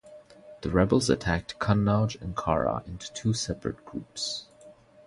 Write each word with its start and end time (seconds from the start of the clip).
The 0.63 0.71
rebels 0.71 1.11
attacked 1.11 1.59
Kannauj 1.59 2.19
and 2.21 2.35
Kara 2.35 2.81
into 2.87 3.13
two 3.13 3.33
separate 3.35 3.85
groups. 3.85 4.47